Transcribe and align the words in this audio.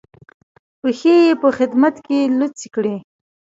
پښې 0.81 1.13
یې 1.25 1.33
په 1.41 1.49
خدمت 1.57 1.95
کې 2.05 2.17
لڅې 2.39 2.67
کړې. 2.75 2.95